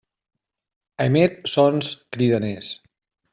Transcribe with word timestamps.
Emet 1.05 1.37
sons 1.57 1.91
cridaners. 2.17 2.73